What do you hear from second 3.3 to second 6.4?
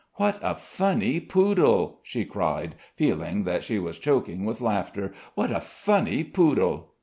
that she was choking with laughter. "What a funny